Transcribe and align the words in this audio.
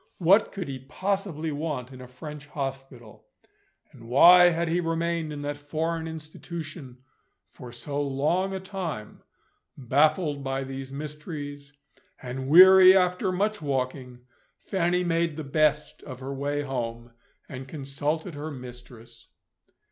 What 0.17 0.51
could 0.51 0.67
he 0.67 0.79
possibly 0.79 1.51
want 1.51 1.91
in 1.93 2.01
a 2.01 2.07
French 2.07 2.47
hospital? 2.47 3.27
And 3.91 4.09
why 4.09 4.45
had 4.49 4.67
he 4.67 4.79
remained 4.79 5.31
in 5.31 5.43
that 5.43 5.57
foreign 5.57 6.07
institution 6.07 6.97
for 7.51 7.71
so 7.71 8.01
long 8.01 8.51
a 8.51 8.59
time? 8.59 9.21
Baffled 9.77 10.43
by 10.43 10.63
these 10.63 10.91
mysteries, 10.91 11.71
and 12.19 12.47
weary 12.47 12.97
after 12.97 13.31
much 13.31 13.61
walking, 13.61 14.21
Fanny 14.57 15.03
made 15.03 15.35
the 15.35 15.43
best 15.43 16.01
of 16.01 16.19
her 16.19 16.33
way 16.33 16.63
home, 16.63 17.11
and 17.47 17.67
consulted 17.67 18.33
her 18.33 18.49
mistress. 18.49 19.27